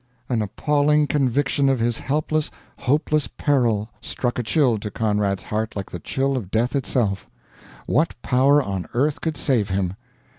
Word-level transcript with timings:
An 0.29 0.41
appalling 0.41 1.05
conviction 1.05 1.69
of 1.69 1.79
his 1.79 1.99
helpless, 1.99 2.49
hopeless 2.75 3.27
peril 3.27 3.91
struck 4.01 4.39
a 4.39 4.41
chill 4.41 4.79
to 4.79 4.89
Conrad's 4.89 5.43
heart 5.43 5.75
like 5.75 5.91
the 5.91 5.99
chill 5.99 6.35
of 6.35 6.49
death 6.49 6.75
itself. 6.75 7.29
What 7.85 8.19
power 8.23 8.63
on 8.63 8.87
earth 8.95 9.21
could 9.21 9.37
save 9.37 9.69
him! 9.69 9.95